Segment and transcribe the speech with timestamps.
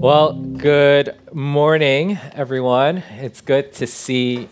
[0.00, 2.98] Well, good morning, everyone.
[3.16, 4.48] It's good to see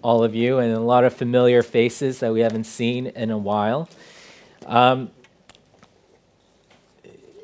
[0.00, 3.36] all of you and a lot of familiar faces that we haven't seen in a
[3.36, 3.90] while.
[4.64, 5.10] Um,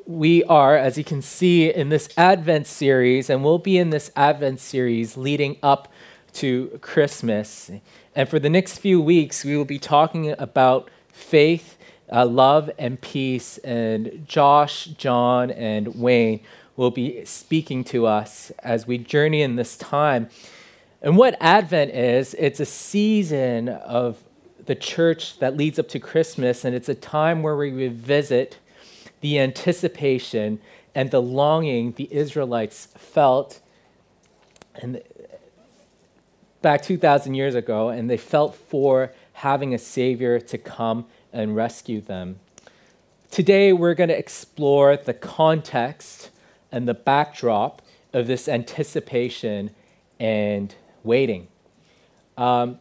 [0.06, 4.10] we are, as you can see, in this Advent series, and we'll be in this
[4.16, 5.92] Advent series leading up
[6.32, 7.70] to Christmas.
[8.14, 11.76] And for the next few weeks, we will be talking about faith,
[12.10, 13.58] uh, love, and peace.
[13.58, 16.40] And Josh, John, and Wayne
[16.76, 20.28] will be speaking to us as we journey in this time.
[21.02, 24.22] And what Advent is, it's a season of
[24.64, 28.58] the church that leads up to Christmas, and it's a time where we revisit
[29.20, 30.60] the anticipation
[30.94, 33.60] and the longing the Israelites felt
[34.74, 35.00] and
[36.62, 42.00] back 2,000 years ago, and they felt for having a Savior to come and rescue
[42.00, 42.40] them.
[43.30, 46.30] Today, we're going to explore the context
[46.72, 49.70] and the backdrop of this anticipation
[50.18, 50.74] and
[51.04, 51.48] waiting.
[52.36, 52.78] Um,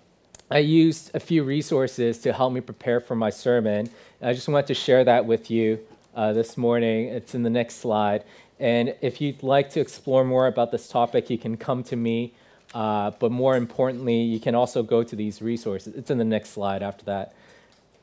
[0.50, 3.90] I used a few resources to help me prepare for my sermon.
[4.22, 5.80] I just wanted to share that with you
[6.16, 7.08] uh, this morning.
[7.08, 8.24] It's in the next slide.
[8.60, 12.34] And if you'd like to explore more about this topic, you can come to me.
[12.74, 15.96] Uh, but more importantly, you can also go to these resources.
[15.96, 17.34] It's in the next slide after that.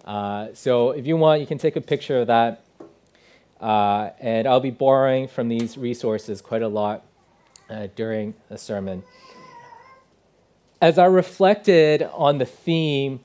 [0.05, 2.65] Uh, so if you want, you can take a picture of that.
[3.63, 7.05] Uh, and I'll be borrowing from these resources quite a lot
[7.71, 9.05] uh, during the sermon.
[10.81, 13.21] As I reflected on the theme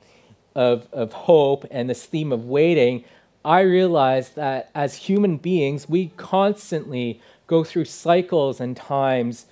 [0.53, 3.03] of, of hope and this theme of waiting,
[3.43, 9.47] I realized that as human beings, we constantly go through cycles and times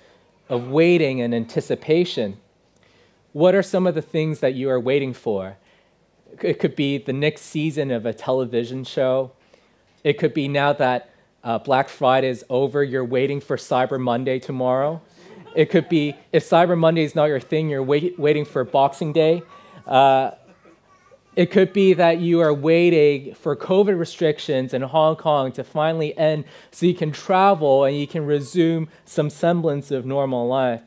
[0.48, 2.36] of waiting and anticipation.
[3.32, 5.56] What are some of the things that you are waiting for?
[6.40, 9.32] It could be the next season of a television show.
[10.06, 11.10] It could be now that
[11.42, 15.02] uh, Black Friday is over, you're waiting for Cyber Monday tomorrow.
[15.56, 19.12] It could be if Cyber Monday is not your thing, you're wait, waiting for Boxing
[19.12, 19.42] Day.
[19.84, 20.30] Uh,
[21.34, 26.16] it could be that you are waiting for COVID restrictions in Hong Kong to finally
[26.16, 30.82] end so you can travel and you can resume some semblance of normal life.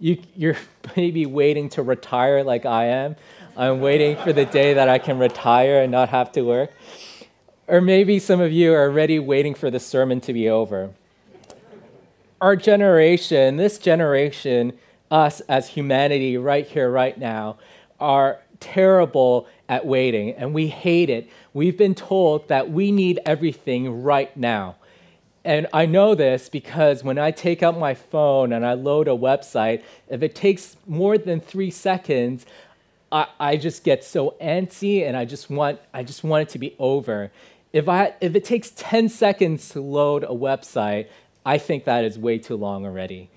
[0.00, 0.58] You, you're
[0.98, 3.16] maybe waiting to retire like I am.
[3.56, 6.72] I'm waiting for the day that I can retire and not have to work.
[7.66, 10.90] Or maybe some of you are already waiting for the sermon to be over.
[12.40, 14.74] Our generation, this generation,
[15.10, 17.56] us as humanity right here, right now,
[17.98, 21.28] are terrible at waiting and we hate it.
[21.54, 24.76] We've been told that we need everything right now.
[25.44, 29.12] And I know this because when I take out my phone and I load a
[29.12, 32.46] website, if it takes more than three seconds,
[33.12, 36.58] I, I just get so antsy and I just want I just want it to
[36.58, 37.30] be over.
[37.74, 41.08] If I if it takes 10 seconds to load a website,
[41.44, 43.30] I think that is way too long already.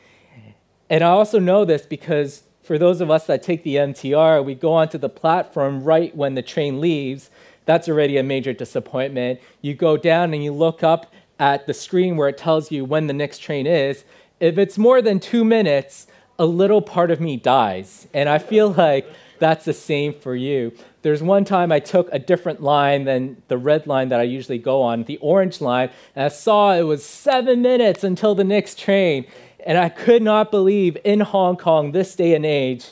[0.92, 4.54] And I also know this because for those of us that take the MTR, we
[4.54, 7.32] go onto the platform right when the train leaves.
[7.66, 9.40] That's already a major disappointment.
[9.62, 13.08] You go down and you look up at the screen where it tells you when
[13.08, 14.04] the next train is.
[14.40, 16.06] If it's more than two minutes,
[16.38, 18.08] a little part of me dies.
[18.14, 19.08] And I feel like
[19.40, 20.74] that's the same for you.
[21.08, 24.58] There's one time I took a different line than the red line that I usually
[24.58, 28.78] go on, the orange line, and I saw it was seven minutes until the next
[28.78, 29.26] train.
[29.66, 32.88] And I could not believe in Hong Kong, this day and age,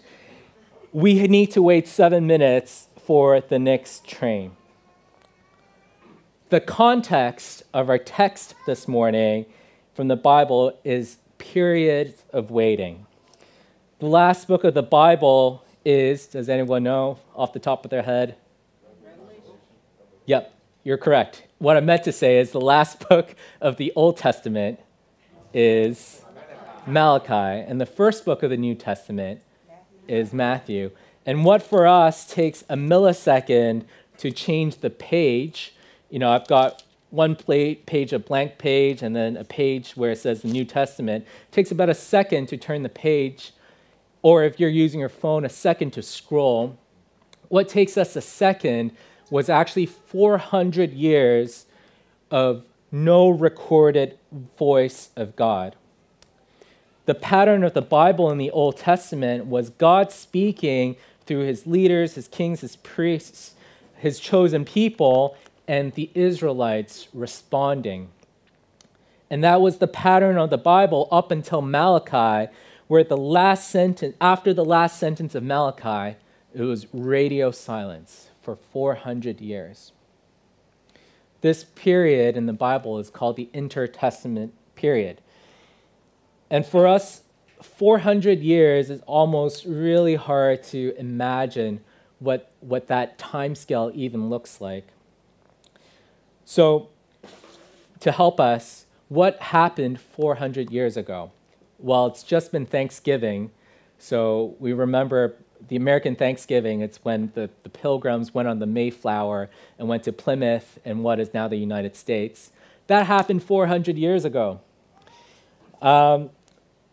[0.94, 4.56] we need to wait seven minutes for the next train.
[6.52, 9.46] The context of our text this morning
[9.94, 13.08] from the Bible is periods of waiting.
[14.00, 18.02] The last book of the Bible is, does anyone know off the top of their
[18.02, 18.36] head?
[19.04, 19.54] Revelation.
[20.26, 20.54] Yep,
[20.84, 21.44] you're correct.
[21.60, 24.80] What I meant to say is the last book of the Old Testament
[25.54, 26.24] is
[26.88, 27.34] Malachi,
[27.68, 29.42] and the first book of the New Testament
[30.08, 30.92] is Matthew.
[31.26, 33.86] And what for us takes a millisecond
[34.18, 35.74] to change the page,
[36.10, 40.18] you know, I've got one page, a blank page, and then a page where it
[40.18, 41.26] says the New Testament.
[41.50, 43.54] It takes about a second to turn the page,
[44.26, 46.78] or if you're using your phone, a second to scroll.
[47.50, 48.92] What takes us a second
[49.30, 51.66] was actually 400 years
[52.32, 54.18] of no recorded
[54.58, 55.76] voice of God
[57.06, 60.96] the pattern of the Bible in the Old Testament was God speaking
[61.26, 63.54] through his leaders, his kings, his priests,
[63.96, 65.36] his chosen people,
[65.68, 68.10] and the Israelites responding.
[69.30, 72.52] And that was the pattern of the Bible up until Malachi,
[72.88, 76.18] where at the last sentence, after the last sentence of Malachi,
[76.54, 79.92] it was radio silence for 400 years.
[81.42, 85.22] This period in the Bible is called the intertestament period.
[86.50, 87.22] And for us,
[87.62, 91.82] 400 years is almost really hard to imagine
[92.20, 94.88] what, what that time scale even looks like.
[96.46, 96.90] So,
[98.00, 101.32] to help us, what happened 400 years ago?
[101.80, 103.52] Well, it's just been Thanksgiving,
[104.00, 105.36] so we remember
[105.68, 106.82] the American Thanksgiving.
[106.82, 111.20] It's when the, the pilgrims went on the Mayflower and went to Plymouth and what
[111.20, 112.52] is now the United States.
[112.88, 114.62] That happened 400 years ago.
[115.82, 116.30] Um,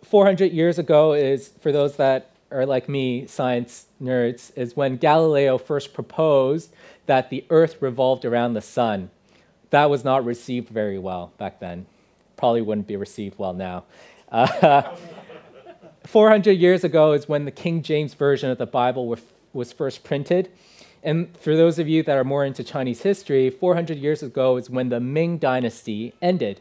[0.05, 5.59] 400 years ago is, for those that are like me, science nerds, is when Galileo
[5.59, 6.73] first proposed
[7.07, 9.11] that the Earth revolved around the sun.
[9.71, 11.87] That was not received very well back then.
[12.37, 13.85] Probably wouldn't be received well now.
[14.33, 14.97] Uh,
[16.07, 19.17] 400 years ago is when the King James Version of the Bible
[19.53, 20.51] was first printed.
[21.03, 24.71] And for those of you that are more into Chinese history, 400 years ago is
[24.71, 26.61] when the Ming Dynasty ended.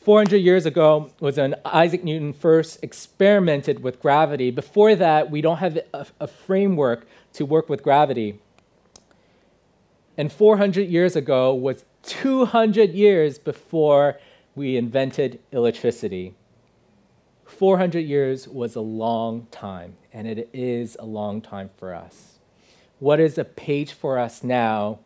[0.00, 4.50] 400 years ago was when Isaac Newton first experimented with gravity.
[4.50, 8.40] Before that, we don't have a, a framework to work with gravity.
[10.16, 14.18] And 400 years ago was 200 years before
[14.54, 16.34] we invented electricity.
[17.58, 22.38] 400 years was a long time, and it is a long time for us.
[23.00, 25.00] What is a page for us now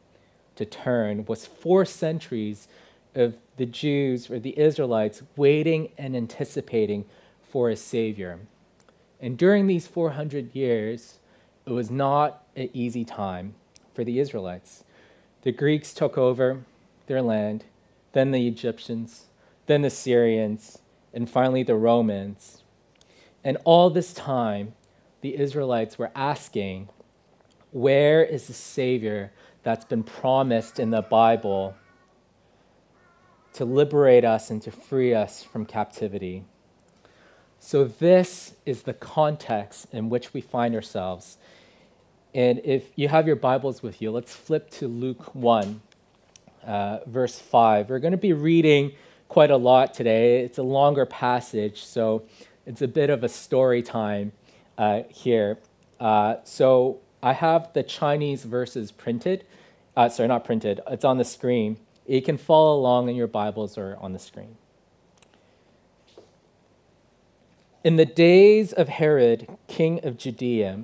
[0.56, 2.69] to turn was four centuries
[3.14, 7.06] of the Jews or the Israelites waiting and anticipating
[7.50, 8.40] for a Savior.
[9.19, 11.20] And during these 400 years,
[11.64, 13.55] it was not an easy time
[13.94, 14.84] for the Israelites.
[15.40, 16.64] The Greeks took over
[17.06, 17.64] their land,
[18.12, 19.25] then the Egyptians,
[19.66, 20.81] then the Syrians,
[21.12, 22.62] and finally the Romans.
[23.44, 24.74] And all this time,
[25.20, 26.88] the Israelites were asking,
[27.70, 29.32] Where is the Savior
[29.62, 31.76] that's been promised in the Bible
[33.54, 36.44] to liberate us and to free us from captivity.
[37.58, 41.38] So, this is the context in which we find ourselves.
[42.34, 45.80] And if you have your Bibles with you, let's flip to Luke 1,
[46.66, 47.90] uh, verse 5.
[47.90, 48.92] We're going to be reading
[49.32, 50.40] quite a lot today.
[50.40, 52.25] It's a longer passage, so
[52.67, 54.32] it's a bit of a story time
[54.76, 55.58] uh, here.
[55.99, 59.46] Uh, so, I have the Chinese verses printed.
[59.96, 61.79] Uh, sorry, not printed, it's on the screen.
[62.06, 64.58] You can follow along in your Bibles or on the screen.
[67.82, 70.82] In the days of Herod, king of Judea,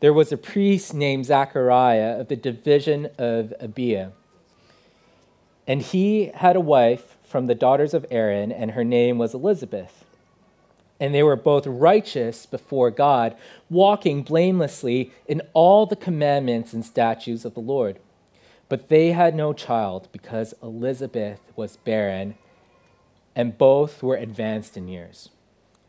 [0.00, 4.12] there was a priest named Zachariah of the division of Abijah.
[5.66, 10.04] And he had a wife from the daughters of Aaron, and her name was Elizabeth.
[10.98, 13.36] And they were both righteous before God,
[13.70, 17.98] walking blamelessly in all the commandments and statutes of the Lord.
[18.68, 22.34] But they had no child because Elizabeth was barren,
[23.36, 25.28] and both were advanced in years.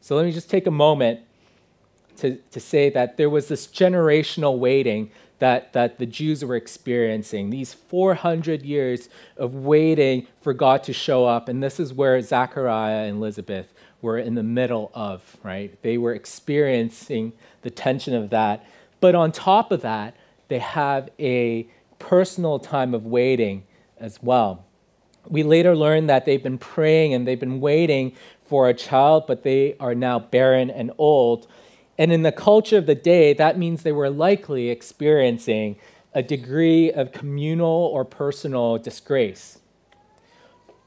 [0.02, 1.22] So let me just take a moment
[2.18, 5.10] to, to say that there was this generational waiting
[5.40, 11.26] that, that the Jews were experiencing, these 400 years of waiting for God to show
[11.26, 11.50] up.
[11.50, 15.82] And this is where Zechariah and Elizabeth were in the middle of, right?
[15.82, 18.66] They were experiencing the tension of that.
[19.00, 20.16] But on top of that,
[20.48, 21.68] they have a
[22.00, 23.64] personal time of waiting
[23.98, 24.66] as well.
[25.28, 28.14] We later learn that they've been praying and they've been waiting
[28.46, 31.48] for a child, but they are now barren and old.
[32.00, 35.76] And in the culture of the day, that means they were likely experiencing
[36.14, 39.60] a degree of communal or personal disgrace.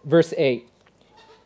[0.04, 0.66] Verse 8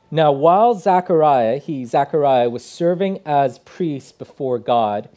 [0.09, 5.09] Now, while Zechariah, he, Zechariah, was serving as priest before God,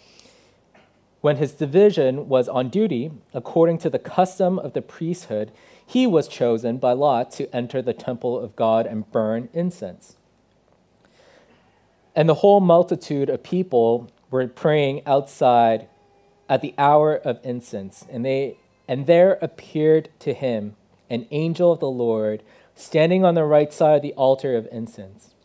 [1.22, 5.52] when his division was on duty, according to the custom of the priesthood,
[5.86, 10.16] he was chosen by lot to enter the temple of God and burn incense.
[12.16, 15.88] And the whole multitude of people were praying outside
[16.48, 18.58] at the hour of incense, and they
[18.88, 20.76] and there appeared to him
[21.10, 22.42] an angel of the Lord
[22.74, 25.36] standing on the right side of the altar of incense.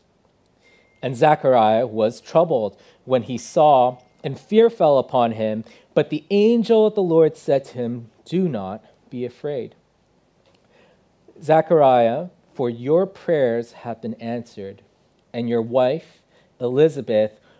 [1.03, 5.65] And Zechariah was troubled when he saw and fear fell upon him.
[5.93, 9.75] But the angel of the Lord said to him, Do not be afraid.
[11.43, 14.83] Zechariah, for your prayers have been answered,
[15.33, 16.23] and your wife,
[16.59, 17.39] Elizabeth,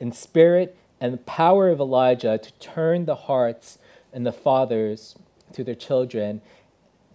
[0.00, 3.78] in spirit and the power of Elijah to turn the hearts
[4.12, 5.14] and the fathers
[5.52, 6.40] to their children,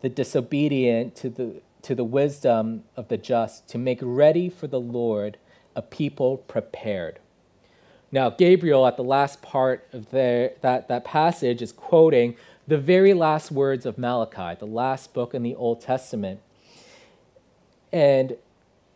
[0.02, 4.80] the disobedient to the, to the wisdom of the just, to make ready for the
[4.80, 5.38] Lord
[5.76, 7.20] a people prepared.
[8.12, 12.36] Now, Gabriel, at the last part of their, that, that passage, is quoting
[12.68, 16.42] the very last words of Malachi, the last book in the Old Testament.
[17.92, 18.36] And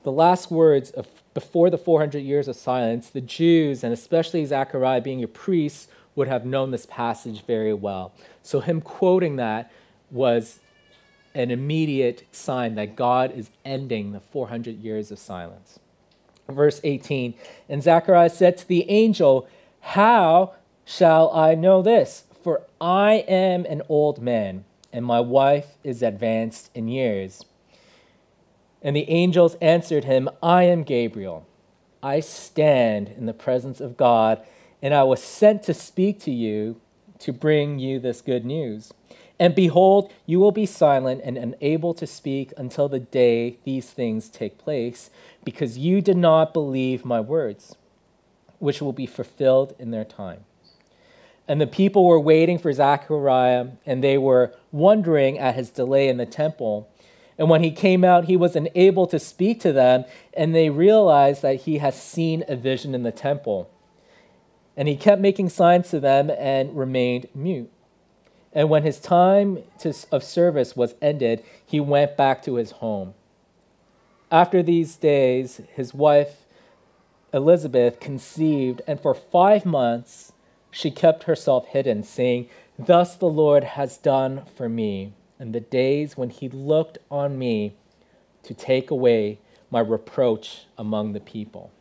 [0.03, 5.01] the last words of before the 400 years of silence, the Jews, and especially Zechariah
[5.01, 8.13] being a priest, would have known this passage very well.
[8.41, 9.71] So, him quoting that
[10.09, 10.59] was
[11.35, 15.77] an immediate sign that God is ending the 400 years of silence.
[16.47, 17.33] Verse 18
[17.67, 19.47] And Zechariah said to the angel,
[19.81, 20.53] How
[20.85, 22.23] shall I know this?
[22.43, 24.63] For I am an old man,
[24.93, 27.43] and my wife is advanced in years.
[28.85, 31.47] And the angels answered him, I am Gabriel.
[32.03, 34.45] I stand in the presence of God,
[34.79, 36.79] and I was sent to speak to you
[37.17, 38.93] to bring you this good news.
[39.39, 44.29] And behold, you will be silent and unable to speak until the day these things
[44.29, 45.09] take place,
[45.43, 47.75] because you did not believe my words,
[48.59, 50.45] which will be fulfilled in their time.
[51.47, 56.17] And the people were waiting for Zechariah, and they were wondering at his delay in
[56.17, 56.87] the temple.
[57.37, 61.41] And when he came out, he was unable to speak to them, and they realized
[61.41, 63.69] that he has seen a vision in the temple.
[64.77, 67.71] And he kept making signs to them and remained mute.
[68.53, 73.13] And when his time to, of service was ended, he went back to his home.
[74.31, 76.45] After these days, his wife
[77.33, 80.31] Elizabeth conceived, and for five months
[80.71, 82.47] she kept herself hidden, saying,
[82.79, 87.75] Thus the Lord has done for me in the days when he looked on me
[88.43, 89.39] to take away
[89.69, 91.71] my reproach among the people.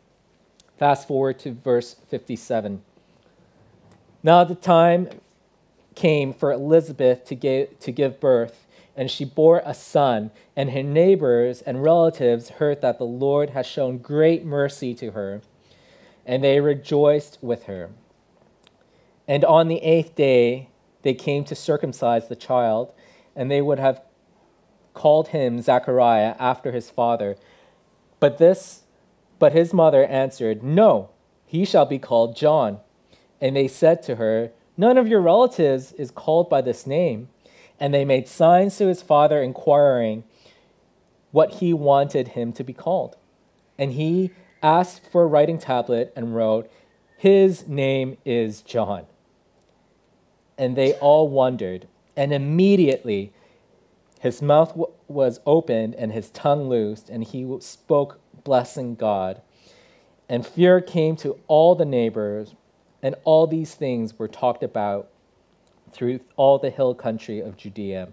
[0.77, 2.81] Fast forward to verse 57.
[4.23, 5.09] Now the time
[5.93, 10.83] came for Elizabeth to give, to give birth, and she bore a son, and her
[10.83, 15.41] neighbors and relatives heard that the Lord had shown great mercy to her,
[16.25, 17.91] and they rejoiced with her.
[19.27, 20.69] And on the eighth day,
[21.01, 22.91] they came to circumcise the child,
[23.35, 24.01] and they would have
[24.93, 27.35] called him Zechariah after his father.
[28.19, 28.83] But this,
[29.39, 31.09] but his mother answered, No,
[31.45, 32.79] he shall be called John.
[33.41, 37.29] And they said to her, None of your relatives is called by this name.
[37.79, 40.23] And they made signs to his father, inquiring
[41.31, 43.17] what he wanted him to be called.
[43.77, 44.31] And he
[44.63, 46.71] asked for a writing tablet and wrote,
[47.17, 49.07] His name is John
[50.57, 51.87] and they all wondered.
[52.15, 53.33] And immediately
[54.19, 59.41] his mouth w- was opened and his tongue loosed, and he spoke, blessing God.
[60.27, 62.55] And fear came to all the neighbors,
[63.01, 65.09] and all these things were talked about
[65.91, 68.09] through all the hill country of Judea.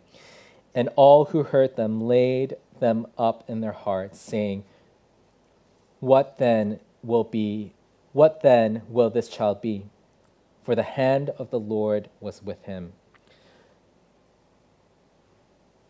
[0.74, 4.64] And all who heard them laid them up in their hearts, saying,
[6.00, 7.72] What then will be?
[8.12, 9.86] What then will this child be?
[10.62, 12.92] for the hand of the Lord was with him.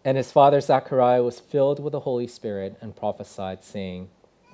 [0.04, 4.08] And his father Zechariah was filled with the Holy Spirit and prophesied, saying,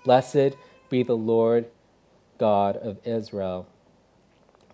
[0.04, 0.56] Blessed
[0.90, 1.66] be the Lord
[2.38, 3.66] God of Israel,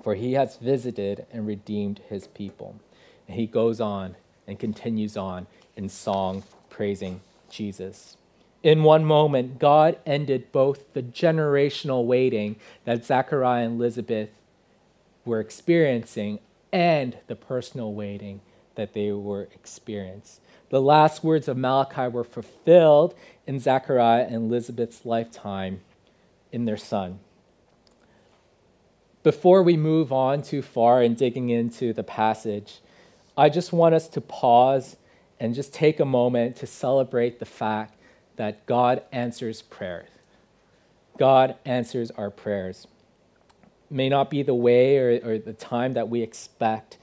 [0.02, 2.81] for he has visited and redeemed his people.
[3.28, 4.16] And he goes on
[4.47, 8.16] and continues on in song praising Jesus.
[8.62, 14.31] In one moment, God ended both the generational waiting that Zechariah and Elizabeth
[15.25, 16.40] were experiencing
[16.73, 18.40] and the personal waiting
[18.75, 20.43] that they were experiencing.
[20.75, 23.14] The last words of Malachi were fulfilled
[23.47, 25.83] in Zechariah and Elizabeth's lifetime
[26.50, 27.21] in their son.
[29.23, 32.81] Before we move on too far in digging into the passage,
[33.38, 34.97] I just want us to pause
[35.38, 37.95] and just take a moment to celebrate the fact
[38.35, 40.09] that God answers prayers.
[41.16, 42.88] God answers our prayers
[43.88, 46.99] may not be the way or, or the time that we expect.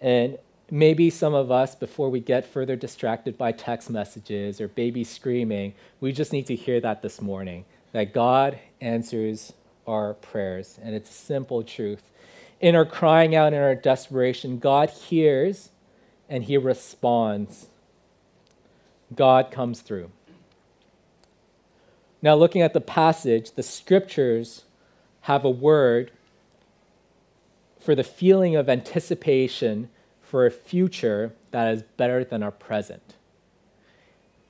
[0.00, 0.38] And
[0.70, 5.74] maybe some of us, before we get further distracted by text messages or baby screaming,
[6.00, 9.52] we just need to hear that this morning that God answers
[9.86, 10.78] our prayers.
[10.82, 12.02] And it's a simple truth.
[12.60, 15.70] In our crying out, in our desperation, God hears
[16.28, 17.68] and He responds.
[19.14, 20.10] God comes through.
[22.20, 24.64] Now, looking at the passage, the scriptures
[25.22, 26.10] have a word
[27.78, 29.88] for the feeling of anticipation
[30.28, 33.14] for a future that is better than our present.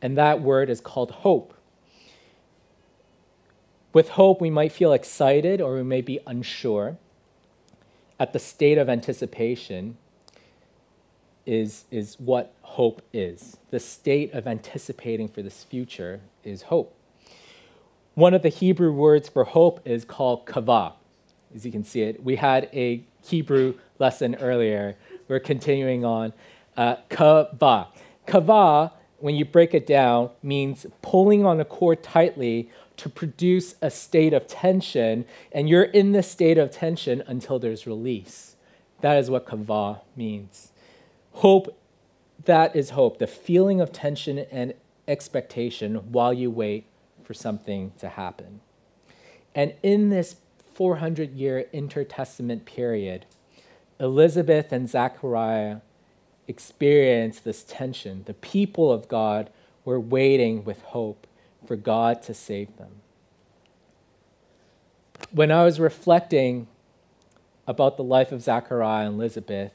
[0.02, 1.54] And that word is called hope.
[3.92, 6.99] With hope, we might feel excited or we may be unsure.
[8.18, 9.97] At the state of anticipation
[11.47, 13.56] is, is what hope is.
[13.70, 16.92] The state of anticipating for this future is hope.
[18.14, 20.94] One of the Hebrew words for hope is called kavah.
[21.54, 24.97] As you can see it, we had a Hebrew lesson earlier.
[25.28, 26.32] We're continuing on.
[26.76, 27.88] Uh, kavah.
[28.26, 33.90] Kavah, when you break it down, means pulling on a cord tightly to produce a
[33.90, 38.56] state of tension, and you're in this state of tension until there's release.
[39.00, 40.73] That is what kavah means.
[41.32, 41.78] Hope,
[42.44, 44.75] that is hope, the feeling of tension and
[45.06, 46.87] expectation while you wait
[47.23, 48.61] for something to happen.
[49.54, 50.37] And in this
[50.75, 53.26] 400 year intertestament period,
[54.00, 55.78] Elizabeth and Zechariah
[56.46, 58.22] experienced this tension.
[58.24, 59.50] The people of God
[59.84, 61.26] were waiting with hope
[61.66, 63.02] for God to save them.
[65.30, 66.68] When I was reflecting
[67.66, 69.72] about the life of Zechariah and Elizabeth,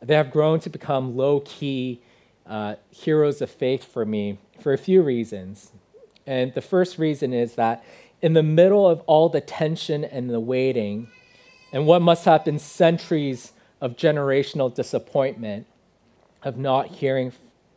[0.00, 2.00] they have grown to become low key
[2.46, 5.72] uh, heroes of faith for me for a few reasons.
[6.26, 7.84] And the first reason is that
[8.20, 11.08] in the middle of all the tension and the waiting,
[11.72, 15.66] and what must have been centuries of generational disappointment
[16.42, 17.32] of not hearing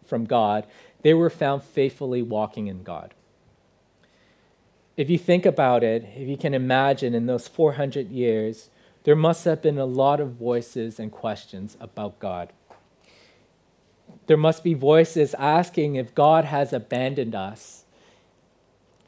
[0.06, 0.66] from God,
[1.02, 3.14] they were found faithfully walking in God.
[4.98, 8.70] If you think about it, if you can imagine in those 400 years,
[9.04, 12.54] there must have been a lot of voices and questions about God.
[14.28, 17.82] There must be voices asking if God has abandoned us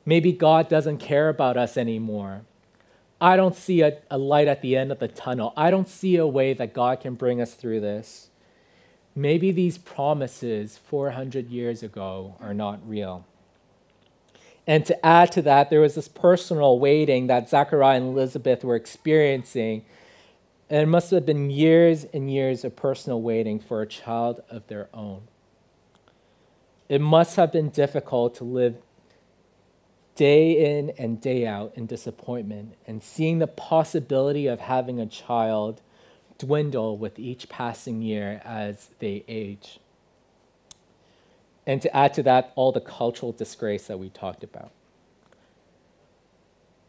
[0.05, 2.41] Maybe God doesn't care about us anymore.
[3.23, 5.53] I don't see a, a, light at the end of the tunnel.
[5.55, 8.27] I don't see a way that God can bring us through this.
[9.15, 13.25] Maybe these promises 400 years ago are not real.
[14.67, 18.75] And to add to that, there was this personal waiting that Zachariah and Elizabeth were
[18.75, 19.85] experiencing.
[20.69, 24.67] And it must have been years and years of personal waiting for a child of
[24.67, 25.21] their own.
[26.89, 28.75] It must have been difficult to live
[30.15, 35.81] day in and day out in disappointment and seeing the possibility of having a child
[36.37, 39.79] dwindle with each passing year as they age.
[41.65, 44.71] And to add to that, all the cultural disgrace that we talked about.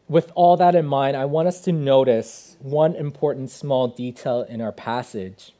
[0.07, 4.61] With all that in mind, I want us to notice one important small detail in
[4.61, 5.53] our passage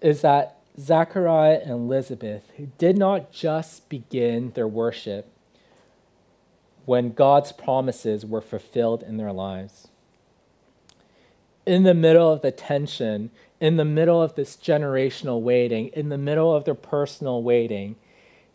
[0.00, 5.33] is that Zachariah and Elizabeth did not just begin their worship
[6.84, 9.88] when God's promises were fulfilled in their lives.
[11.66, 16.18] In the middle of the tension, in the middle of this generational waiting, in the
[16.18, 17.96] middle of their personal waiting,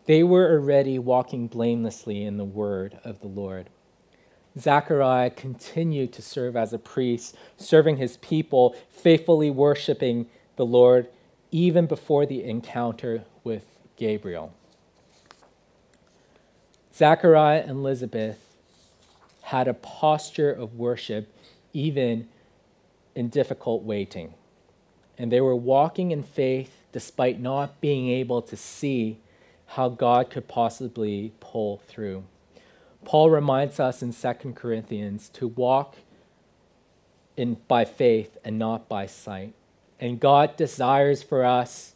[0.06, 3.70] they were already walking blamelessly in the word of the Lord.
[4.58, 11.08] Zechariah continued to serve as a priest, serving his people, faithfully worshiping the Lord
[11.52, 13.66] even before the encounter with
[13.96, 14.54] Gabriel.
[17.00, 18.38] Zachariah and Elizabeth
[19.44, 21.34] had a posture of worship
[21.72, 22.28] even
[23.16, 24.34] in difficult waiting.
[25.18, 29.22] And they were walking in faith despite not being able to see
[29.66, 32.26] how God could possibly pull through.
[33.06, 35.96] Paul reminds us in 2 Corinthians to walk
[37.38, 39.54] in, by faith and not by sight.
[40.02, 41.94] And God desires for us,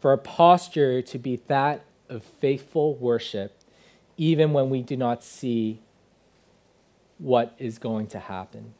[0.00, 3.61] for a posture to be that of faithful worship
[4.22, 5.80] even when we do not see
[7.18, 8.72] what is going to happen.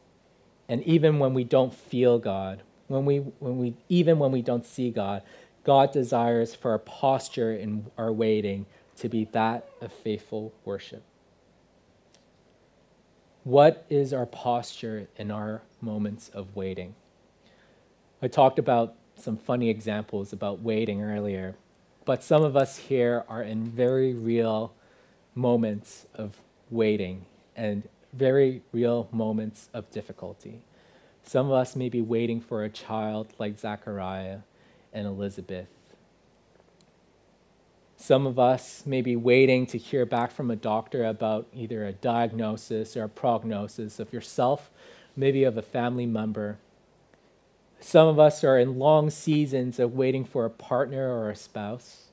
[0.69, 4.65] And even when we don't feel God, when we, when we, even when we don't
[4.65, 5.21] see God,
[5.65, 11.03] God desires for our posture in our waiting to be that of faithful worship.
[13.43, 16.95] What is our posture in our moments of waiting?
[18.21, 21.55] I talked about some funny examples about waiting earlier,
[22.05, 24.73] but some of us here are in very real
[25.35, 26.37] moments of
[26.69, 30.61] waiting and very real moments of difficulty.
[31.23, 34.39] Some of us may be waiting for a child like Zachariah
[34.91, 35.67] and Elizabeth.
[37.95, 41.93] Some of us may be waiting to hear back from a doctor about either a
[41.93, 44.69] diagnosis or a prognosis of yourself,
[45.15, 46.57] maybe of a family member.
[47.79, 52.07] Some of us are in long seasons of waiting for a partner or a spouse.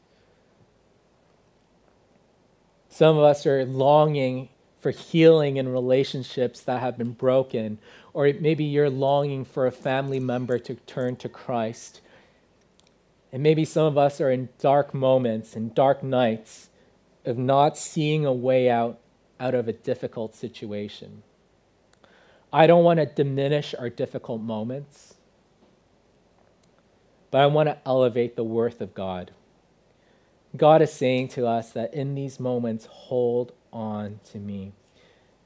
[2.91, 4.51] Some of us are longing
[4.81, 7.79] for healing in relationships that have been broken,
[8.13, 12.01] or maybe you're longing for a family member to turn to Christ.
[13.33, 16.69] And maybe some of us are in dark moments and dark nights
[17.25, 18.99] of not seeing a way out
[19.39, 21.23] out of a difficult situation.
[22.53, 25.15] I don't want to diminish our difficult moments,
[27.31, 29.31] but I want to elevate the worth of God.
[30.57, 34.73] God is saying to us that in these moments, hold on to me.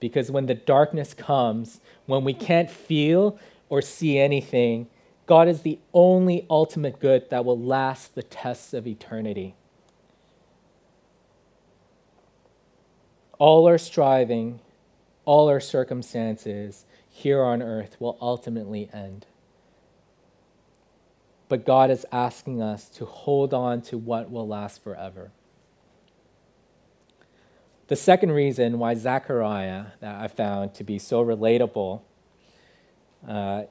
[0.00, 3.38] Because when the darkness comes, when we can't feel
[3.68, 4.88] or see anything,
[5.26, 9.54] God is the only ultimate good that will last the tests of eternity.
[13.38, 14.60] All our striving,
[15.24, 19.26] all our circumstances here on earth will ultimately end.
[21.54, 25.30] But God is asking us to hold on to what will last forever.
[27.86, 32.00] The second reason why Zechariah, that I found to be so relatable
[33.28, 33.62] uh,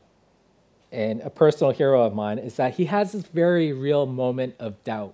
[0.94, 4.82] and a personal hero of mine, is that he has this very real moment of
[4.86, 5.14] doubt.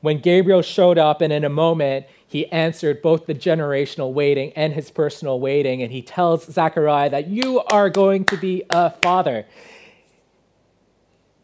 [0.00, 4.72] When Gabriel showed up, and in a moment, he answered both the generational waiting and
[4.72, 9.44] his personal waiting, and he tells Zechariah that you are going to be a father.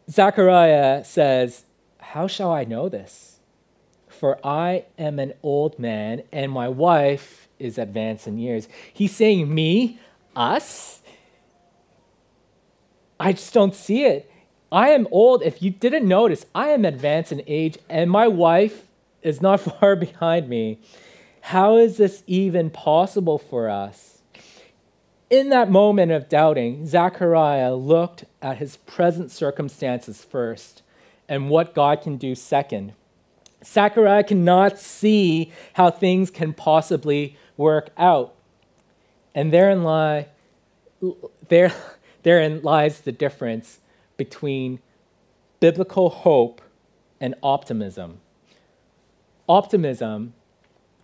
[0.09, 1.65] Zechariah says,
[1.99, 3.39] How shall I know this?
[4.07, 8.67] For I am an old man, and my wife is advanced in years.
[8.91, 9.99] He's saying, Me?
[10.35, 11.01] Us?
[13.19, 14.31] I just don't see it.
[14.71, 15.43] I am old.
[15.43, 18.85] If you didn't notice, I am advanced in age, and my wife
[19.21, 20.79] is not far behind me.
[21.41, 24.08] How is this even possible for us?
[25.29, 30.81] In that moment of doubting, Zechariah looked at his present circumstances first
[31.27, 32.93] and what God can do second.
[33.63, 38.33] Zechariah cannot see how things can possibly work out.
[39.35, 40.27] And therein, lie,
[41.47, 41.73] there,
[42.23, 43.79] therein lies the difference
[44.17, 44.79] between
[45.59, 46.61] biblical hope
[47.21, 48.19] and optimism.
[49.47, 50.33] Optimism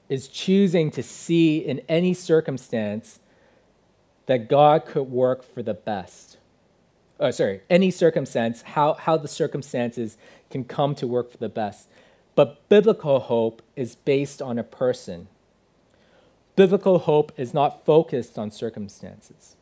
[0.10, 3.20] is choosing to see in any circumstance
[4.26, 6.38] that God could work for the best.
[7.20, 10.18] Oh, sorry, any circumstance, how, how the circumstances
[10.50, 11.88] can come to work for the best.
[12.36, 15.28] But biblical hope is based on a person.
[16.56, 19.56] Biblical hope is not focused on circumstances.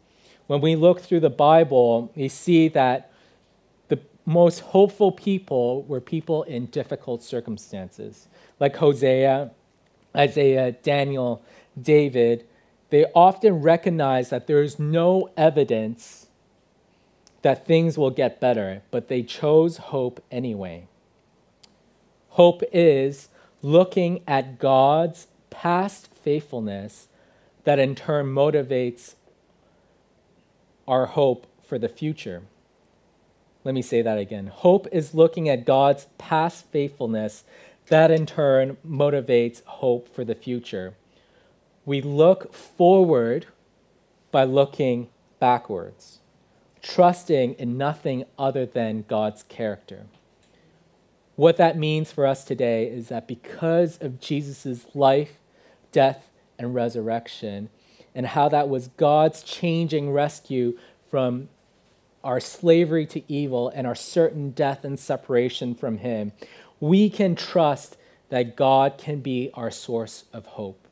[0.47, 3.11] When we look through the Bible, we see that
[3.87, 8.27] the most hopeful people were people in difficult circumstances,
[8.59, 9.51] like Hosea,
[10.15, 11.41] Isaiah, Daniel,
[11.79, 12.45] David,
[12.93, 16.27] they often recognize that there is no evidence
[17.41, 20.85] that things will get better, but they chose hope anyway.
[22.29, 23.29] Hope is
[23.63, 27.07] looking at God's past faithfulness
[27.63, 29.15] that in turn motivates
[30.87, 32.43] our hope for the future.
[33.63, 34.45] Let me say that again.
[34.45, 37.43] Hope is looking at God's past faithfulness
[37.87, 40.93] that in turn motivates hope for the future
[41.85, 43.47] we look forward
[44.31, 46.19] by looking backwards,
[46.81, 50.05] trusting in nothing other than God's character.
[51.35, 55.39] What that means for us today is that because of Jesus' life,
[55.91, 57.69] death, and resurrection,
[58.15, 60.77] and how that was God's changing rescue
[61.09, 61.49] from
[62.23, 66.31] our slavery to evil and our certain death and separation from Him,
[66.79, 67.97] we can trust
[68.29, 70.82] that God can be our source of hope.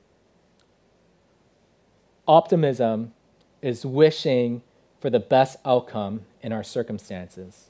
[2.27, 3.13] Optimism
[3.61, 4.61] is wishing
[4.99, 7.69] for the best outcome in our circumstances.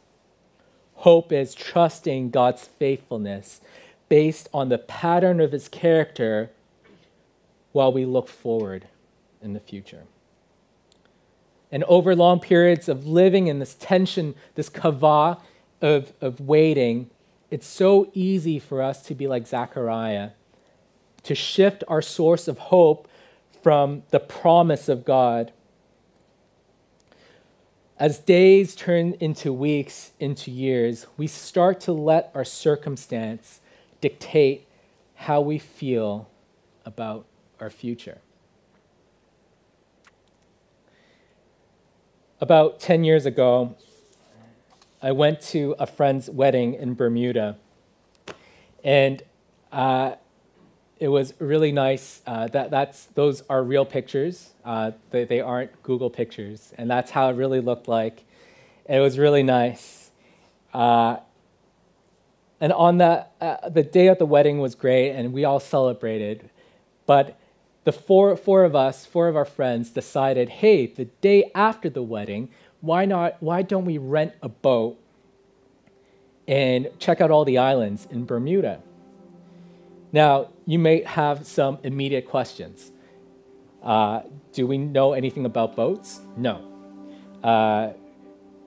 [0.95, 3.61] Hope is trusting God's faithfulness
[4.09, 6.51] based on the pattern of his character
[7.71, 8.87] while we look forward
[9.41, 10.03] in the future.
[11.71, 15.39] And over long periods of living in this tension, this kavah
[15.81, 17.09] of, of waiting,
[17.49, 20.31] it's so easy for us to be like Zechariah,
[21.23, 23.07] to shift our source of hope
[23.61, 25.51] from the promise of God.
[27.97, 33.59] As days turn into weeks, into years, we start to let our circumstance
[33.99, 34.67] dictate
[35.13, 36.27] how we feel
[36.83, 37.25] about
[37.59, 38.19] our future.
[42.39, 43.75] About 10 years ago,
[44.99, 47.57] I went to a friend's wedding in Bermuda.
[48.83, 49.21] And
[49.71, 50.15] uh,
[51.01, 52.21] it was really nice.
[52.27, 54.51] Uh, that that's those are real pictures.
[54.63, 58.23] Uh, they they aren't Google pictures, and that's how it really looked like.
[58.87, 60.11] It was really nice.
[60.75, 61.17] Uh,
[62.61, 66.51] and on the uh, the day of the wedding was great, and we all celebrated.
[67.07, 67.35] But
[67.83, 72.03] the four four of us, four of our friends, decided, hey, the day after the
[72.03, 73.37] wedding, why not?
[73.39, 74.99] Why don't we rent a boat
[76.47, 78.83] and check out all the islands in Bermuda?
[80.11, 82.93] Now, you may have some immediate questions.
[83.83, 84.21] Uh,
[84.53, 86.21] do we know anything about boats?
[86.37, 86.65] No.
[87.43, 87.89] Uh,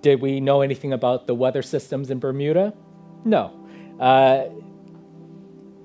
[0.02, 2.74] did we know anything about the weather systems in Bermuda?
[3.24, 3.58] No.
[3.98, 4.48] Uh,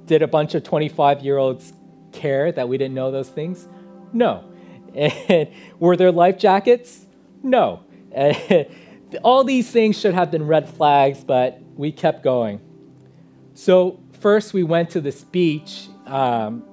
[0.07, 1.71] did a bunch of 25 year olds
[2.11, 3.67] care that we didn't know those things?
[4.11, 4.43] No.
[4.93, 5.47] And
[5.79, 7.05] were there life jackets?
[7.41, 7.85] No.
[9.23, 12.59] all these things should have been red flags, but we kept going.
[13.53, 16.63] So, first, we went to this beach um,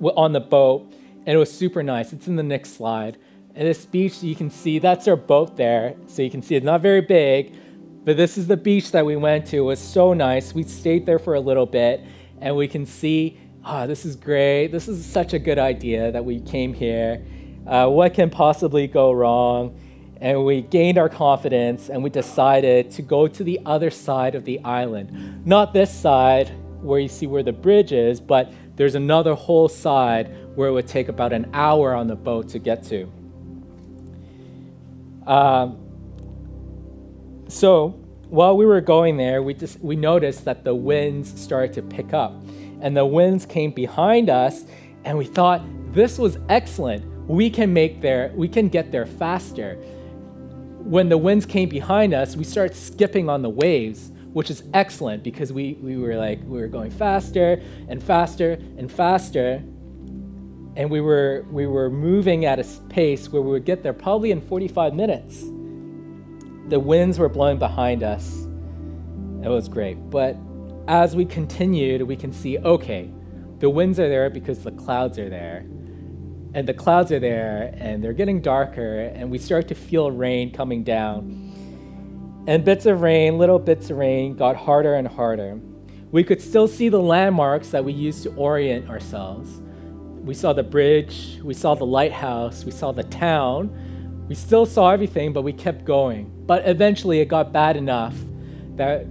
[0.00, 0.92] on the boat,
[1.26, 2.12] and it was super nice.
[2.12, 3.16] It's in the next slide.
[3.54, 5.94] And this beach, you can see that's our boat there.
[6.06, 7.56] So, you can see it's not very big,
[8.04, 9.58] but this is the beach that we went to.
[9.58, 10.54] It was so nice.
[10.54, 12.04] We stayed there for a little bit,
[12.40, 14.68] and we can see, oh, this is great.
[14.68, 17.24] This is such a good idea that we came here.
[17.66, 19.80] Uh, what can possibly go wrong?
[20.20, 24.44] and we gained our confidence and we decided to go to the other side of
[24.46, 25.46] the island.
[25.46, 30.34] Not this side where you see where the bridge is, but there's another whole side
[30.56, 33.10] where it would take about an hour on the boat to get to.
[35.26, 35.78] Um,
[37.48, 37.88] so
[38.28, 42.12] while we were going there, we just we noticed that the winds started to pick
[42.12, 42.32] up,
[42.80, 44.64] and the winds came behind us,
[45.04, 47.04] and we thought this was excellent.
[47.28, 49.78] We can make there, we can get there faster
[50.84, 55.22] when the winds came behind us, we started skipping on the waves, which is excellent
[55.22, 59.62] because we, we were like, we were going faster and faster and faster.
[60.76, 64.32] And we were, we were moving at a pace where we would get there probably
[64.32, 65.40] in 45 minutes.
[66.68, 68.28] The winds were blowing behind us.
[69.44, 69.94] It was great.
[70.10, 70.36] But
[70.88, 73.10] as we continued, we can see okay,
[73.60, 75.64] the winds are there because the clouds are there
[76.54, 80.50] and the clouds are there and they're getting darker and we start to feel rain
[80.50, 81.43] coming down
[82.46, 85.58] and bits of rain little bits of rain got harder and harder.
[86.10, 89.60] We could still see the landmarks that we used to orient ourselves.
[90.22, 94.26] We saw the bridge we saw the lighthouse we saw the town.
[94.28, 96.30] We still saw everything but we kept going.
[96.46, 98.14] But eventually it got bad enough
[98.76, 99.06] that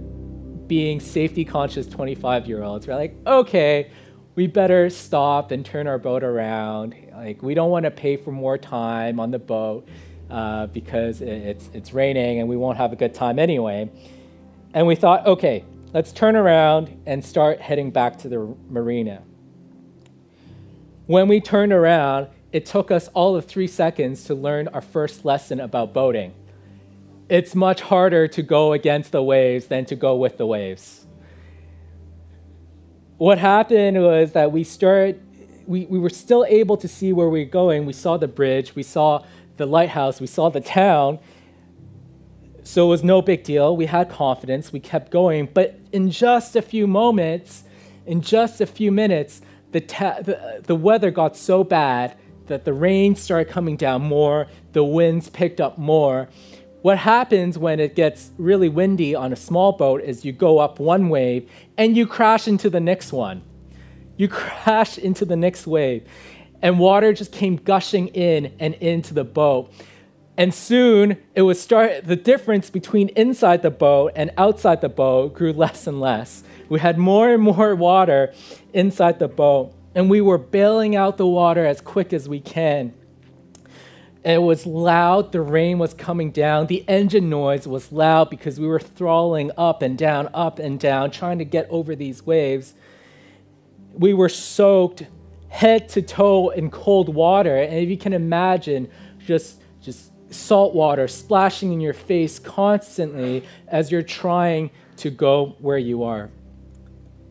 [0.68, 3.90] being safety conscious 25 year olds we're like okay
[4.34, 6.94] we better stop and turn our boat around.
[7.12, 9.88] Like we don't want to pay for more time on the boat
[10.30, 13.90] uh, because it's it's raining and we won't have a good time anyway.
[14.72, 19.22] And we thought, okay, let's turn around and start heading back to the marina.
[21.06, 25.24] When we turned around, it took us all of three seconds to learn our first
[25.24, 26.34] lesson about boating.
[27.28, 31.04] It's much harder to go against the waves than to go with the waves
[33.16, 35.20] what happened was that we started,
[35.66, 37.86] we, we were still able to see where we were going.
[37.86, 39.24] We saw the bridge, we saw
[39.56, 41.18] the lighthouse, we saw the town.
[42.62, 43.76] So it was no big deal.
[43.76, 45.48] We had confidence, we kept going.
[45.52, 47.64] But in just a few moments,
[48.06, 52.72] in just a few minutes, the, ta- the, the weather got so bad that the
[52.72, 56.28] rain started coming down more, the winds picked up more,
[56.84, 60.78] what happens when it gets really windy on a small boat is you go up
[60.78, 63.42] one wave and you crash into the next one.
[64.18, 66.06] You crash into the next wave,
[66.64, 69.70] and water just came gushing in and into the boat.
[70.38, 75.34] And soon it was start the difference between inside the boat and outside the boat
[75.34, 76.42] grew less and less.
[76.70, 78.32] We had more and more water
[78.72, 82.94] inside the boat, and we were bailing out the water as quick as we can.
[84.24, 88.66] It was loud, the rain was coming down, the engine noise was loud because we
[88.66, 92.72] were throttling up and down, up and down, trying to get over these waves.
[93.92, 95.04] We were soaked
[95.54, 98.90] head to toe in cold water, and if you can imagine,
[99.24, 105.78] just, just salt water splashing in your face constantly as you're trying to go where
[105.78, 106.28] you are.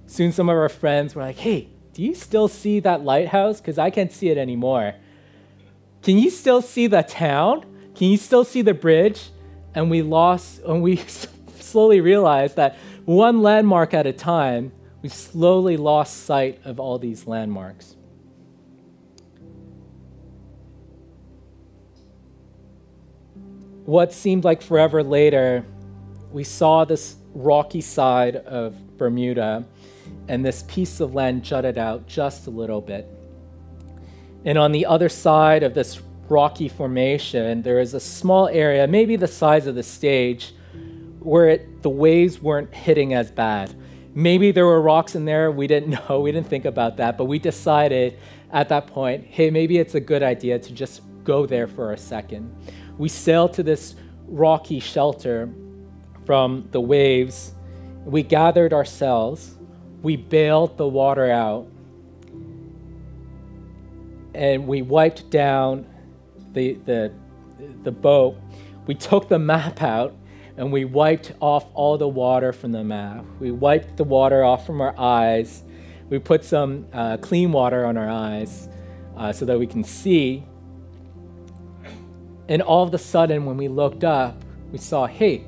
[0.05, 3.59] Soon, some of our friends were like, hey, do you still see that lighthouse?
[3.59, 4.95] Because I can't see it anymore.
[6.01, 7.65] Can you still see the town?
[7.93, 9.31] Can you still see the bridge?
[9.75, 10.95] And we lost, and we
[11.59, 17.27] slowly realized that one landmark at a time, we slowly lost sight of all these
[17.27, 17.97] landmarks.
[23.86, 25.65] What seemed like forever later,
[26.32, 29.65] we saw this rocky side of Bermuda,
[30.30, 33.06] and this piece of land jutted out just a little bit.
[34.46, 39.17] And on the other side of this rocky formation, there is a small area, maybe
[39.17, 40.54] the size of the stage,
[41.19, 43.76] where it, the waves weren't hitting as bad.
[44.15, 47.26] Maybe there were rocks in there, we didn't know, we didn't think about that, but
[47.26, 48.17] we decided
[48.50, 51.98] at that point hey, maybe it's a good idea to just go there for a
[51.98, 52.56] second.
[52.97, 53.95] We sailed to this
[54.27, 55.49] rocky shelter
[56.25, 57.53] from the waves.
[58.06, 59.56] We gathered ourselves,
[60.01, 61.67] we bailed the water out,
[64.34, 65.86] and we wiped down
[66.53, 67.13] the, the,
[67.84, 68.36] the boat.
[68.86, 70.13] We took the map out
[70.58, 73.25] and we wiped off all the water from the map.
[73.39, 75.63] We wiped the water off from our eyes.
[76.10, 78.69] We put some uh, clean water on our eyes
[79.17, 80.45] uh, so that we can see.
[82.53, 85.43] And all of a sudden, when we looked up, we saw hey,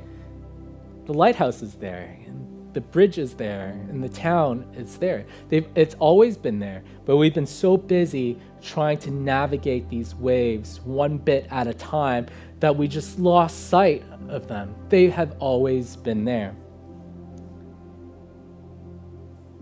[1.06, 5.28] the lighthouse is there, and the bridge is there, and the town is there.
[5.50, 10.82] They've, it's always been there, but we've been so busy trying to navigate these waves
[10.82, 12.26] one bit at a time
[12.60, 14.74] that we just lost sight of them.
[14.90, 16.56] They have always been there.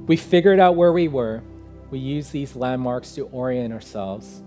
[0.07, 1.43] We figured out where we were.
[1.91, 4.43] We used these landmarks to orient ourselves.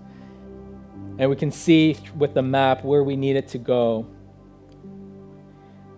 [1.19, 4.07] And we can see with the map where we needed to go.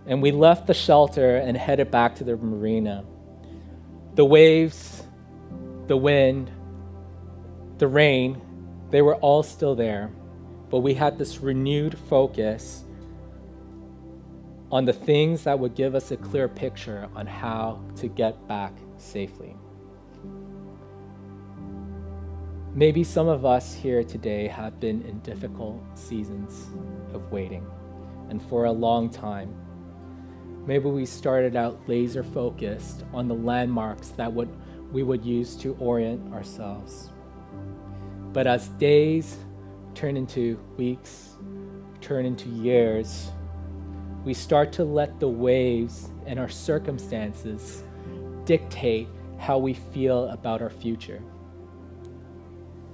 [0.06, 3.04] And we left the shelter and headed back to the marina.
[4.16, 5.04] The waves,
[5.88, 6.52] the wind,
[7.78, 8.42] the rain,
[8.90, 10.12] they were all still there.
[10.70, 12.84] But we had this renewed focus
[14.72, 18.74] on the things that would give us a clear picture on how to get back
[18.98, 19.56] safely.
[22.76, 26.68] Maybe some of us here today have been in difficult seasons
[27.16, 27.66] of waiting,
[28.30, 29.56] and for a long time.
[30.68, 34.50] Maybe we started out laser focused on the landmarks that would,
[34.92, 37.10] we would use to orient ourselves.
[38.34, 39.38] But as days
[39.96, 41.38] turn into weeks,
[42.02, 43.32] turn into years,
[44.24, 47.84] we start to let the waves and our circumstances
[48.46, 49.08] dictate
[49.40, 51.24] how we feel about our future.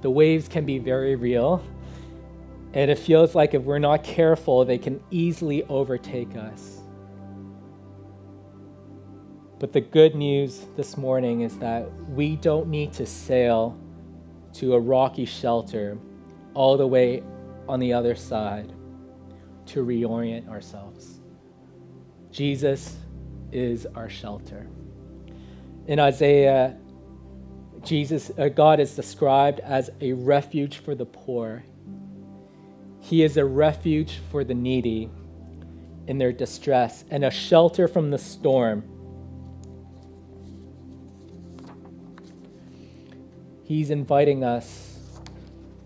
[0.06, 1.64] The waves can be very real,
[2.74, 6.78] and it feels like if we're not careful, they can easily overtake us.
[9.58, 13.76] But the good news this morning is that we don't need to sail
[14.54, 15.98] to a rocky shelter
[16.54, 17.24] all the way
[17.68, 18.72] on the other side
[19.66, 21.20] to reorient ourselves.
[22.30, 22.96] Jesus
[23.52, 24.68] is our shelter.
[25.88, 26.78] In Isaiah,
[27.86, 31.64] Jesus, uh, God is described as a refuge for the poor.
[33.00, 35.12] He is a refuge for the needy
[36.08, 38.84] in their distress and a shelter from the storm.
[43.64, 45.00] He's inviting us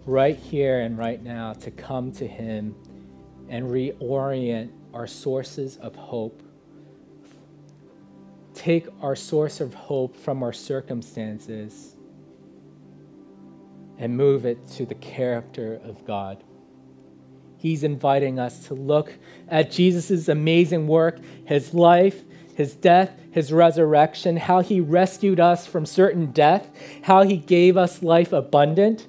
[0.05, 2.75] right here and right now to come to Him
[3.49, 6.41] and reorient our sources of hope.
[8.59, 11.95] Take our source of hope from our circumstances
[13.97, 16.43] and move it to the character of God.
[17.55, 19.13] He's inviting us to look
[19.47, 25.85] at Jesus' amazing work, his life, his death, his resurrection, how he rescued us from
[25.85, 26.69] certain death,
[27.03, 29.07] how he gave us life abundant,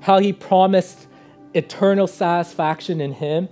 [0.00, 1.06] how he promised
[1.54, 3.48] eternal satisfaction in him,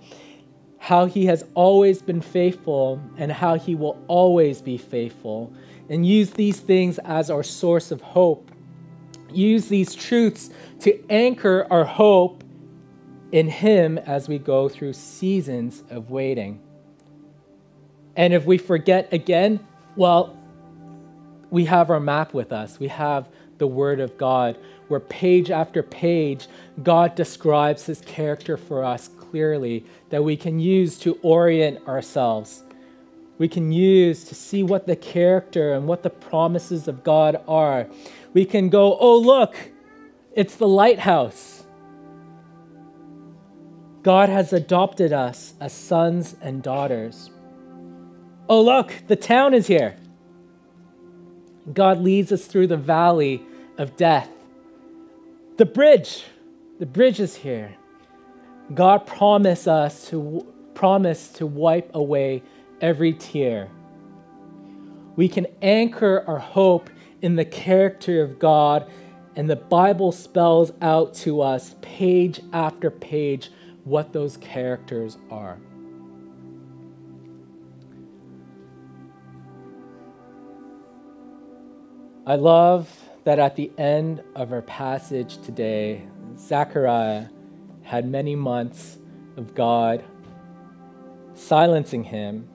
[0.84, 5.50] how he has always been faithful, and how he will always be faithful.
[5.88, 8.50] And use these things as our source of hope.
[9.32, 12.44] Use these truths to anchor our hope
[13.32, 16.60] in him as we go through seasons of waiting.
[18.14, 19.66] And if we forget again,
[19.96, 20.38] well,
[21.50, 22.78] we have our map with us.
[22.78, 26.46] We have the Word of God where page after page,
[26.82, 32.62] God describes his character for us clearly that we can use to orient ourselves.
[33.36, 37.88] We can use to see what the character and what the promises of God are.
[38.32, 39.56] We can go, oh, look,
[40.36, 41.64] it's the lighthouse.
[44.04, 47.32] God has adopted us as sons and daughters.
[48.48, 49.96] Oh, look, the town is here.
[51.72, 53.42] God leads us through the valley
[53.78, 54.30] of death.
[55.56, 56.22] The bridge,
[56.78, 57.74] the bridge is here.
[58.72, 62.42] God promised us to promise to wipe away
[62.80, 63.68] every tear.
[65.16, 66.90] We can anchor our hope
[67.20, 68.90] in the character of God,
[69.36, 73.50] and the Bible spells out to us page after page
[73.84, 75.58] what those characters are.
[82.26, 82.90] I love
[83.24, 86.06] that at the end of our passage today,
[86.38, 87.26] Zechariah
[87.84, 88.98] had many months
[89.36, 90.02] of God
[91.34, 92.48] silencing him,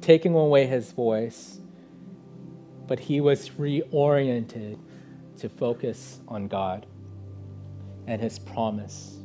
[0.00, 1.58] taking away his voice,
[2.86, 4.78] but he was reoriented
[5.38, 6.86] to focus on God
[8.06, 9.18] and his promise.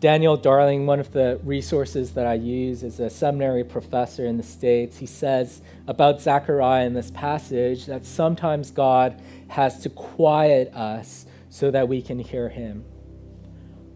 [0.00, 4.42] Daniel Darling, one of the resources that I use, is a seminary professor in the
[4.42, 4.98] States.
[4.98, 11.70] He says about Zechariah in this passage that sometimes God has to quiet us so
[11.70, 12.84] that we can hear him.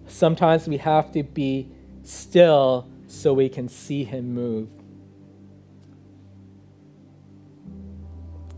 [0.06, 1.68] Sometimes we have to be
[2.02, 4.68] still so we can see him move.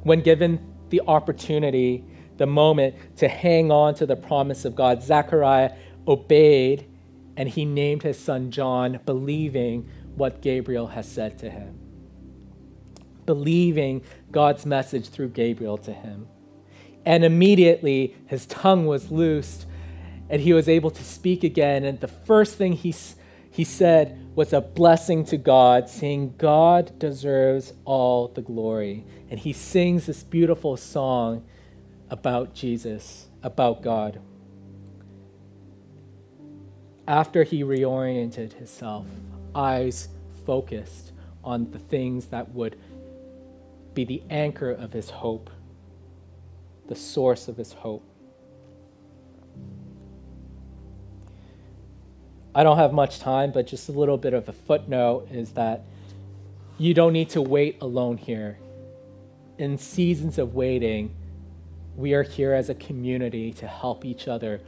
[0.03, 2.05] When given the opportunity,
[2.39, 5.73] the moment to hang on to the promise of God, Zechariah
[6.07, 6.89] obeyed
[7.37, 11.79] and he named his son John, believing what Gabriel has said to him,
[13.27, 16.27] believing God's message through Gabriel to him.
[17.07, 19.67] And immediately his tongue was loosed
[20.31, 21.85] and he was able to speak again.
[21.85, 22.95] And the first thing he,
[23.51, 29.05] he said was a blessing to God, saying, God deserves all the glory.
[29.31, 31.45] And he sings this beautiful song
[32.11, 34.21] about Jesus, about God.
[37.07, 39.07] After he reoriented himself,
[39.55, 40.09] eyes
[40.45, 41.13] focused
[41.43, 42.79] on the things that would
[43.95, 45.51] be the anchor of his hope,
[46.87, 48.05] the source of his hope.
[52.55, 55.85] I don't have much time, but just a little bit of a footnote is that
[56.79, 58.59] you don't need to wait alone here.
[59.59, 61.15] In seasons of waiting,
[61.97, 64.61] we are here as a community to help each other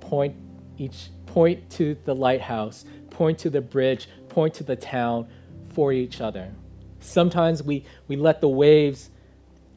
[0.00, 0.34] point
[0.78, 5.28] each point to the lighthouse, point to the bridge, point to the town
[5.68, 6.52] for each other.
[7.00, 9.10] Sometimes we, we let the waves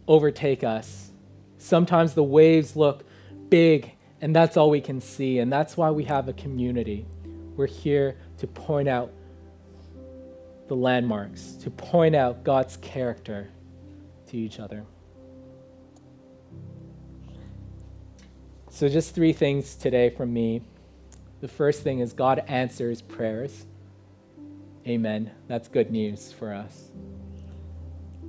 [0.07, 1.11] overtake us.
[1.57, 3.03] Sometimes the waves look
[3.49, 3.91] big
[4.21, 5.39] and that's all we can see.
[5.39, 7.05] And that's why we have a community.
[7.55, 9.11] We're here to point out
[10.67, 13.49] the landmarks, to point out God's character
[14.27, 14.83] to each other.
[18.69, 20.61] So, just three things today from me.
[21.39, 23.65] The first thing is God answers prayers.
[24.87, 25.31] Amen.
[25.47, 26.89] That's good news for us.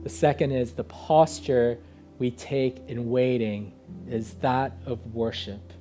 [0.03, 1.79] The second is the posture
[2.19, 3.73] we take in waiting
[4.09, 5.73] is that of worship.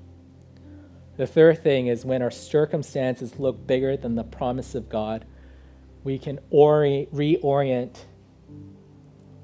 [1.18, 5.26] The third thing is when our circumstances look bigger than the promise of God,
[6.04, 7.98] we can ori- reorient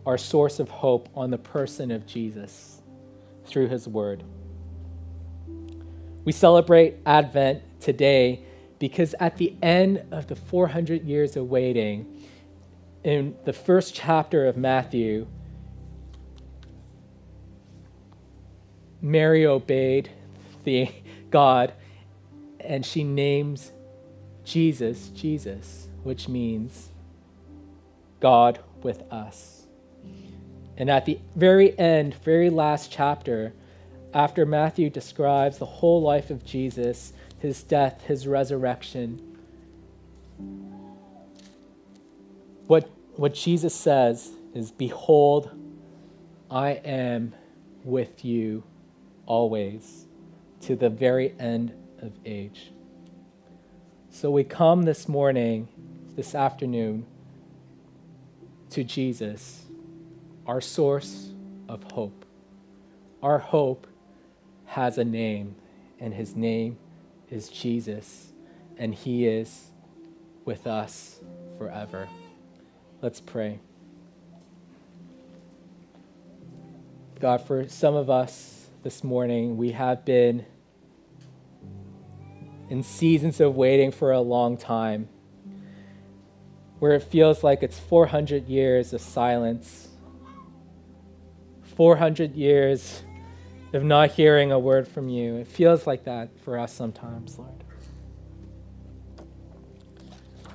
[0.06, 2.82] our source of hope on the person of Jesus
[3.46, 4.24] through his word.
[6.26, 8.44] We celebrate Advent today
[8.80, 12.26] because at the end of the 400 years of waiting,
[13.04, 15.28] in the first chapter of Matthew,
[19.02, 20.10] Mary obeyed
[20.64, 20.92] the
[21.32, 21.74] God
[22.60, 23.72] and she names
[24.44, 26.90] Jesus Jesus, which means
[28.20, 29.66] God with us.
[30.78, 33.54] And at the very end, very last chapter,
[34.14, 39.38] after Matthew describes the whole life of Jesus, his death, his resurrection,
[42.68, 45.52] what, what Jesus says is, Behold,
[46.50, 47.34] I am
[47.84, 48.64] with you
[49.26, 50.01] always
[50.62, 52.72] to the very end of age.
[54.10, 55.68] So we come this morning,
[56.16, 57.06] this afternoon,
[58.72, 59.66] to Jesus,
[60.46, 61.32] our source
[61.68, 62.26] of hope.
[63.24, 63.88] Our hope
[64.66, 65.56] has a name,
[66.00, 66.78] and his name
[67.30, 68.32] is Jesus,
[68.78, 69.72] and he is
[70.46, 71.20] with us
[71.58, 72.08] forever.
[73.02, 73.60] Let's pray.
[77.20, 80.44] God, for some of us this morning, we have been
[82.70, 85.08] in seasons of waiting for a long time,
[86.80, 89.90] where it feels like it's 400 years of silence,
[91.76, 93.04] 400 years
[93.74, 95.36] of not hearing a word from you.
[95.36, 97.64] It feels like that for us sometimes, Lord.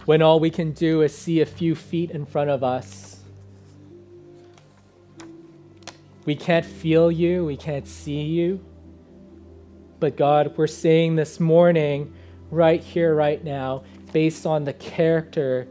[0.04, 3.15] When all we can do is see a few feet in front of us,
[6.26, 8.62] we can't feel you, we can't see you.
[10.00, 12.12] But God, we're saying this morning,
[12.50, 15.68] right here, right now, based on the character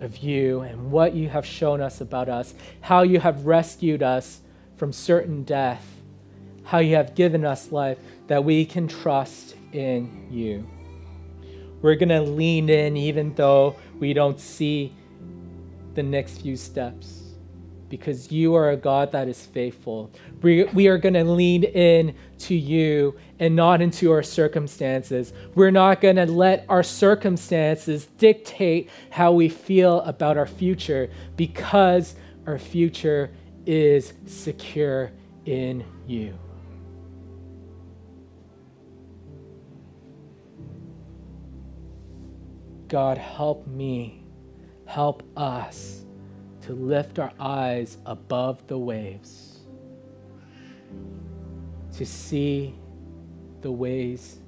[0.00, 4.42] of you and what you have shown us about us, how you have rescued us
[4.76, 5.84] from certain death,
[6.64, 10.68] how you have given us life, that we can trust in you.
[11.80, 14.92] We're going to lean in even though we don't see
[15.94, 17.21] the next few steps
[17.92, 20.10] because you are a God that is faithful.
[20.40, 25.34] We, are going to lean in to you and not into our circumstances.
[25.54, 32.14] We're not going to let our circumstances dictate how we feel about our future because
[32.46, 33.30] our future
[33.66, 35.12] is secure
[35.44, 36.38] in you.
[42.88, 44.24] God, help me,
[44.86, 46.06] help us
[46.62, 49.60] to lift our eyes above the waves,
[51.96, 52.74] to see
[53.60, 54.38] the ways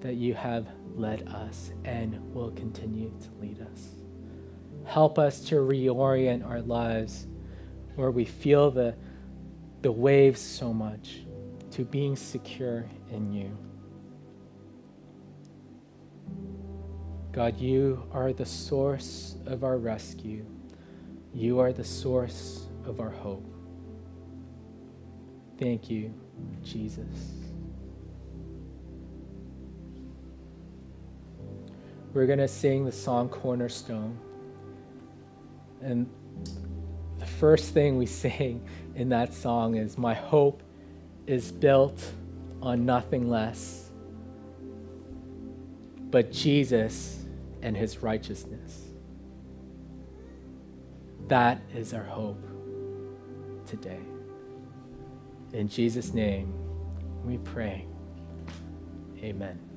[0.00, 3.94] that you have led us and will continue to lead us.
[4.84, 7.26] Help us to reorient our lives
[7.96, 8.94] where we feel the,
[9.82, 11.20] the waves so much
[11.70, 13.56] to being secure in you.
[17.32, 20.44] God, you are the source of our rescue.
[21.34, 23.46] You are the source of our hope.
[25.58, 26.12] Thank you,
[26.64, 27.06] Jesus.
[32.12, 34.18] We're going to sing the song Cornerstone.
[35.80, 36.08] And
[37.18, 40.62] the first thing we sing in that song is My hope
[41.26, 42.02] is built
[42.60, 43.90] on nothing less
[46.10, 47.24] but Jesus
[47.62, 48.89] and his righteousness.
[51.30, 52.44] That is our hope
[53.64, 54.00] today.
[55.52, 56.52] In Jesus' name,
[57.24, 57.86] we pray.
[59.18, 59.69] Amen.